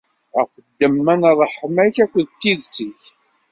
Ɣef 0.37 0.51
ddemma 0.65 1.13
n 1.19 1.23
ṛṛeḥma-k 1.33 1.95
akked 2.03 2.27
tidet-ik! 2.41 3.01